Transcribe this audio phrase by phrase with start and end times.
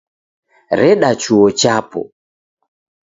[0.79, 2.01] Reda chuo chapo.